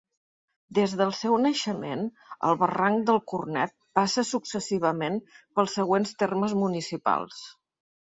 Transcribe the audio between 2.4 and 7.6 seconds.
el Barranc del Cornet passa successivament pels següents termes municipals.